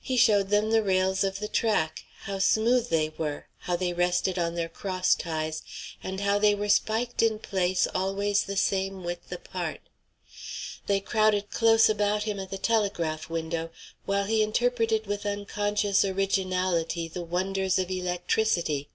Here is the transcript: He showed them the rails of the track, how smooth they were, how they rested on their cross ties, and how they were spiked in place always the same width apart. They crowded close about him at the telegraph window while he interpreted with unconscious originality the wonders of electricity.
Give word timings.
He 0.00 0.16
showed 0.16 0.50
them 0.50 0.70
the 0.70 0.84
rails 0.84 1.24
of 1.24 1.40
the 1.40 1.48
track, 1.48 2.04
how 2.26 2.38
smooth 2.38 2.90
they 2.90 3.08
were, 3.18 3.48
how 3.62 3.74
they 3.74 3.92
rested 3.92 4.38
on 4.38 4.54
their 4.54 4.68
cross 4.68 5.16
ties, 5.16 5.64
and 6.00 6.20
how 6.20 6.38
they 6.38 6.54
were 6.54 6.68
spiked 6.68 7.22
in 7.24 7.40
place 7.40 7.88
always 7.92 8.44
the 8.44 8.56
same 8.56 9.02
width 9.02 9.32
apart. 9.32 9.80
They 10.86 11.00
crowded 11.00 11.50
close 11.50 11.88
about 11.88 12.22
him 12.22 12.38
at 12.38 12.50
the 12.52 12.56
telegraph 12.58 13.28
window 13.28 13.70
while 14.06 14.26
he 14.26 14.44
interpreted 14.44 15.08
with 15.08 15.26
unconscious 15.26 16.04
originality 16.04 17.08
the 17.08 17.24
wonders 17.24 17.80
of 17.80 17.90
electricity. 17.90 18.90